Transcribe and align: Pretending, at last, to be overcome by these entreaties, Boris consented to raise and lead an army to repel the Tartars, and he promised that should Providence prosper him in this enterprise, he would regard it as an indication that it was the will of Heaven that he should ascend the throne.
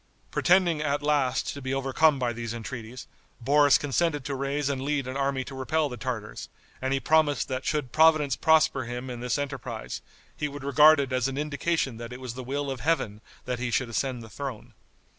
Pretending, 0.31 0.81
at 0.81 1.03
last, 1.03 1.53
to 1.53 1.61
be 1.61 1.75
overcome 1.75 2.17
by 2.17 2.33
these 2.33 2.55
entreaties, 2.55 3.05
Boris 3.39 3.77
consented 3.77 4.25
to 4.25 4.33
raise 4.33 4.67
and 4.67 4.81
lead 4.81 5.05
an 5.07 5.15
army 5.15 5.43
to 5.43 5.53
repel 5.53 5.89
the 5.89 5.95
Tartars, 5.95 6.49
and 6.81 6.91
he 6.91 6.99
promised 6.99 7.47
that 7.49 7.65
should 7.67 7.91
Providence 7.91 8.35
prosper 8.35 8.85
him 8.85 9.11
in 9.11 9.19
this 9.19 9.37
enterprise, 9.37 10.01
he 10.35 10.47
would 10.47 10.63
regard 10.63 10.99
it 10.99 11.13
as 11.13 11.27
an 11.27 11.37
indication 11.37 11.97
that 11.97 12.11
it 12.11 12.19
was 12.19 12.33
the 12.33 12.43
will 12.43 12.71
of 12.71 12.79
Heaven 12.79 13.21
that 13.45 13.59
he 13.59 13.69
should 13.69 13.89
ascend 13.89 14.23
the 14.23 14.27
throne. 14.29 14.73